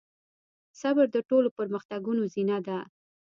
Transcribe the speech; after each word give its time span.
صبر 0.81 1.05
د 1.15 1.17
ټولو 1.29 1.49
پرمختګونو 1.57 2.23
زينه 2.33 2.57
ده. 2.67 2.79